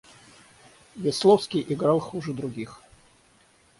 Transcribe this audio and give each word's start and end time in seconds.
Весловский 0.95 1.63
играл 1.69 1.99
хуже 1.99 2.33
других. 2.33 2.81